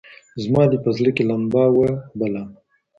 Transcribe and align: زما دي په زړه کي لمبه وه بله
زما 0.43 0.63
دي 0.71 0.77
په 0.85 0.89
زړه 0.97 1.11
کي 1.17 1.23
لمبه 1.29 1.63
وه 1.75 1.91
بله 2.19 2.41